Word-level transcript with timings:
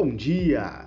bom 0.00 0.16
dia! 0.16 0.86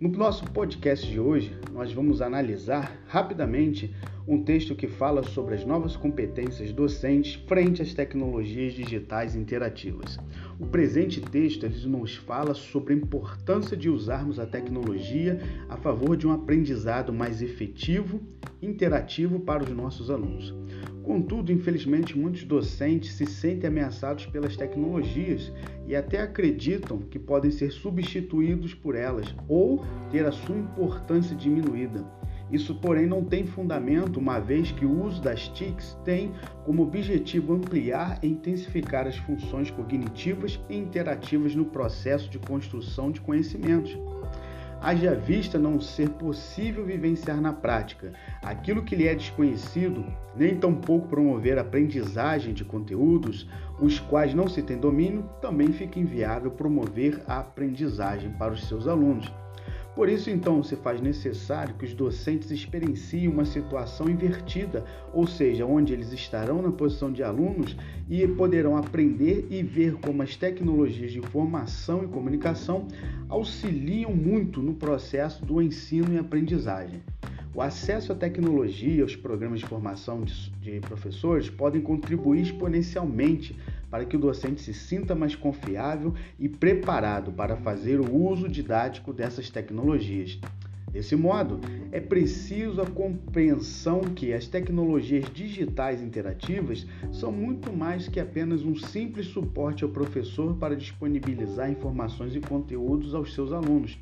No 0.00 0.08
nosso 0.08 0.46
podcast 0.46 1.06
de 1.06 1.20
hoje, 1.20 1.54
nós 1.70 1.92
vamos 1.92 2.22
analisar 2.22 2.98
rapidamente 3.06 3.94
um 4.26 4.42
texto 4.42 4.74
que 4.74 4.88
fala 4.88 5.22
sobre 5.22 5.54
as 5.54 5.66
novas 5.66 5.94
competências 5.94 6.72
docentes 6.72 7.34
frente 7.46 7.82
às 7.82 7.92
tecnologias 7.92 8.72
digitais 8.72 9.36
interativas. 9.36 10.18
O 10.58 10.64
presente 10.66 11.20
texto 11.20 11.66
ele 11.66 11.86
nos 11.86 12.16
fala 12.16 12.54
sobre 12.54 12.94
a 12.94 12.96
importância 12.96 13.76
de 13.76 13.90
usarmos 13.90 14.38
a 14.38 14.46
tecnologia 14.46 15.38
a 15.68 15.76
favor 15.76 16.16
de 16.16 16.26
um 16.26 16.32
aprendizado 16.32 17.12
mais 17.12 17.42
efetivo, 17.42 18.22
interativo 18.62 19.38
para 19.38 19.64
os 19.64 19.68
nossos 19.68 20.08
alunos. 20.10 20.54
Contudo, 21.04 21.52
infelizmente, 21.52 22.18
muitos 22.18 22.44
docentes 22.44 23.12
se 23.12 23.26
sentem 23.26 23.68
ameaçados 23.68 24.24
pelas 24.24 24.56
tecnologias 24.56 25.52
e 25.86 25.94
até 25.94 26.22
acreditam 26.22 26.98
que 26.98 27.18
podem 27.18 27.50
ser 27.50 27.70
substituídos 27.70 28.72
por 28.72 28.94
elas 28.94 29.34
ou 29.46 29.84
ter 30.10 30.24
a 30.24 30.32
sua 30.32 30.56
importância 30.56 31.36
diminuída. 31.36 32.02
Isso, 32.50 32.74
porém, 32.76 33.06
não 33.06 33.22
tem 33.22 33.44
fundamento, 33.44 34.18
uma 34.18 34.38
vez 34.38 34.72
que 34.72 34.86
o 34.86 35.04
uso 35.04 35.20
das 35.20 35.48
TICs 35.48 35.94
tem 36.04 36.32
como 36.64 36.82
objetivo 36.82 37.52
ampliar 37.52 38.18
e 38.22 38.28
intensificar 38.28 39.06
as 39.06 39.16
funções 39.18 39.70
cognitivas 39.70 40.58
e 40.70 40.76
interativas 40.76 41.54
no 41.54 41.66
processo 41.66 42.30
de 42.30 42.38
construção 42.38 43.10
de 43.10 43.20
conhecimentos 43.20 43.94
haja 44.80 45.14
vista 45.14 45.58
não 45.58 45.80
ser 45.80 46.10
possível 46.10 46.84
vivenciar 46.84 47.40
na 47.40 47.52
prática 47.52 48.12
aquilo 48.42 48.82
que 48.82 48.94
lhe 48.94 49.08
é 49.08 49.14
desconhecido, 49.14 50.04
nem 50.36 50.56
tampouco 50.56 51.08
promover 51.08 51.58
a 51.58 51.62
aprendizagem 51.62 52.52
de 52.52 52.64
conteúdos, 52.64 53.48
os 53.80 53.98
quais 53.98 54.34
não 54.34 54.48
se 54.48 54.62
tem 54.62 54.76
domínio, 54.76 55.28
também 55.40 55.72
fica 55.72 55.98
inviável 55.98 56.50
promover 56.50 57.22
a 57.26 57.38
aprendizagem 57.38 58.30
para 58.32 58.52
os 58.52 58.66
seus 58.66 58.86
alunos. 58.86 59.32
Por 59.94 60.08
isso, 60.08 60.28
então, 60.28 60.60
se 60.60 60.74
faz 60.74 61.00
necessário 61.00 61.74
que 61.76 61.84
os 61.84 61.94
docentes 61.94 62.50
experienciem 62.50 63.28
uma 63.28 63.44
situação 63.44 64.08
invertida, 64.08 64.84
ou 65.12 65.24
seja, 65.24 65.64
onde 65.64 65.92
eles 65.92 66.12
estarão 66.12 66.60
na 66.60 66.72
posição 66.72 67.12
de 67.12 67.22
alunos 67.22 67.76
e 68.10 68.26
poderão 68.26 68.76
aprender 68.76 69.46
e 69.50 69.62
ver 69.62 69.94
como 70.00 70.20
as 70.20 70.34
tecnologias 70.34 71.12
de 71.12 71.20
informação 71.20 72.02
e 72.02 72.08
comunicação 72.08 72.88
auxiliam 73.28 74.10
muito 74.10 74.60
no 74.60 74.74
processo 74.74 75.44
do 75.44 75.62
ensino 75.62 76.12
e 76.12 76.18
aprendizagem. 76.18 77.00
O 77.54 77.62
acesso 77.62 78.10
à 78.10 78.16
tecnologia 78.16 78.94
e 78.96 79.00
aos 79.00 79.14
programas 79.14 79.60
de 79.60 79.66
formação 79.66 80.22
de, 80.60 80.80
professores 80.80 81.48
podem 81.48 81.80
contribuir 81.80 82.42
exponencialmente 82.42 83.56
para 83.94 84.04
que 84.04 84.16
o 84.16 84.18
docente 84.18 84.60
se 84.60 84.74
sinta 84.74 85.14
mais 85.14 85.36
confiável 85.36 86.12
e 86.36 86.48
preparado 86.48 87.30
para 87.30 87.54
fazer 87.54 88.00
o 88.00 88.12
uso 88.12 88.48
didático 88.48 89.12
dessas 89.12 89.50
tecnologias. 89.50 90.36
Desse 90.90 91.14
modo, 91.14 91.60
é 91.92 92.00
preciso 92.00 92.82
a 92.82 92.86
compreensão 92.86 94.00
que 94.00 94.32
as 94.32 94.48
tecnologias 94.48 95.26
digitais 95.32 96.02
interativas 96.02 96.84
são 97.12 97.30
muito 97.30 97.72
mais 97.72 98.08
que 98.08 98.18
apenas 98.18 98.64
um 98.64 98.74
simples 98.74 99.26
suporte 99.26 99.84
ao 99.84 99.90
professor 99.90 100.56
para 100.56 100.74
disponibilizar 100.74 101.70
informações 101.70 102.34
e 102.34 102.40
conteúdos 102.40 103.14
aos 103.14 103.32
seus 103.32 103.52
alunos. 103.52 103.96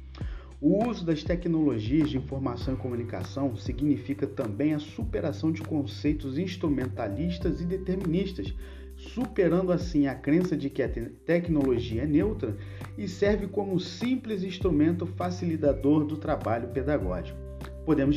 O 0.65 0.89
uso 0.89 1.05
das 1.05 1.25
tecnologias 1.25 2.09
de 2.09 2.19
informação 2.19 2.75
e 2.75 2.77
comunicação 2.77 3.57
significa 3.57 4.29
também 4.29 4.75
a 4.75 4.79
superação 4.79 5.51
de 5.51 5.61
conceitos 5.61 6.39
instrumentalistas 6.39 7.61
e 7.61 7.65
deterministas, 7.65 8.55
superando 8.97 9.73
assim 9.73 10.07
a 10.07 10.15
crença 10.15 10.57
de 10.57 10.71
que 10.71 10.81
a 10.81 10.89
tecnologia 11.27 12.05
é 12.05 12.07
neutra 12.07 12.57
e 12.97 13.09
serve 13.09 13.49
como 13.49 13.81
simples 13.81 14.45
instrumento 14.45 15.05
facilitador 15.05 16.05
do 16.05 16.17
trabalho 16.17 16.69
pedagógico. 16.69 17.42
Podemos 17.85 18.17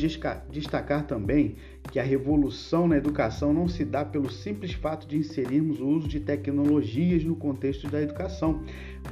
destacar 0.50 1.06
também 1.06 1.56
que 1.90 1.98
a 1.98 2.02
revolução 2.02 2.86
na 2.86 2.96
educação 2.96 3.52
não 3.52 3.66
se 3.66 3.84
dá 3.84 4.04
pelo 4.04 4.30
simples 4.30 4.72
fato 4.72 5.06
de 5.06 5.16
inserirmos 5.16 5.80
o 5.80 5.86
uso 5.86 6.08
de 6.08 6.20
tecnologias 6.20 7.24
no 7.24 7.34
contexto 7.34 7.88
da 7.88 8.00
educação, 8.00 8.62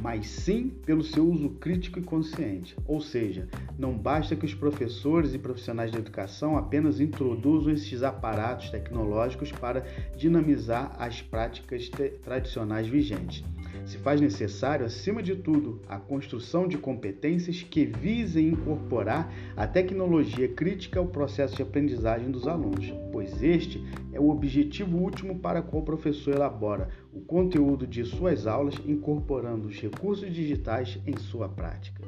mas 0.00 0.26
sim 0.26 0.72
pelo 0.84 1.02
seu 1.02 1.28
uso 1.28 1.50
crítico 1.50 1.98
e 1.98 2.02
consciente. 2.02 2.76
Ou 2.86 3.00
seja, 3.00 3.48
não 3.78 3.96
basta 3.96 4.36
que 4.36 4.46
os 4.46 4.54
professores 4.54 5.34
e 5.34 5.38
profissionais 5.38 5.90
da 5.90 5.98
educação 5.98 6.56
apenas 6.56 7.00
introduzam 7.00 7.72
esses 7.72 8.02
aparatos 8.02 8.70
tecnológicos 8.70 9.50
para 9.50 9.84
dinamizar 10.16 10.94
as 10.98 11.20
práticas 11.20 11.90
tradicionais 12.22 12.86
vigentes 12.86 13.44
se 13.84 13.98
faz 13.98 14.20
necessário, 14.20 14.86
acima 14.86 15.22
de 15.22 15.36
tudo, 15.36 15.80
a 15.88 15.98
construção 15.98 16.66
de 16.66 16.78
competências 16.78 17.62
que 17.62 17.84
visem 17.84 18.48
incorporar 18.48 19.32
a 19.56 19.66
tecnologia 19.66 20.43
crítica 20.48 20.98
ao 20.98 21.06
processo 21.06 21.56
de 21.56 21.62
aprendizagem 21.62 22.30
dos 22.30 22.46
alunos, 22.46 22.92
pois 23.12 23.42
este 23.42 23.82
é 24.12 24.20
o 24.20 24.30
objetivo 24.30 24.98
último 24.98 25.38
para 25.38 25.62
qual 25.62 25.82
o 25.82 25.84
professor 25.84 26.34
elabora 26.34 26.88
o 27.12 27.20
conteúdo 27.20 27.86
de 27.86 28.04
suas 28.04 28.46
aulas, 28.46 28.74
incorporando 28.86 29.68
os 29.68 29.80
recursos 29.80 30.32
digitais 30.32 30.98
em 31.06 31.16
sua 31.16 31.48
prática. 31.48 32.02